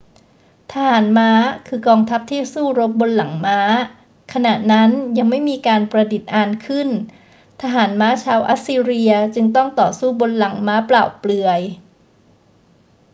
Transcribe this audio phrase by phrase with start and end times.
[0.71, 1.31] ทหารม้า
[1.67, 3.59] คือกองทัพที่สู้รบบนหลังม้า
[4.33, 6.89] ขณะนั้นยังไม่มีการประดิษฐ์อานขึ้น
[7.61, 11.61] ทหารม้าชาวอัสซีเรียจึงต้องต่อสู้บนหลังม้าเปล่าเปลือย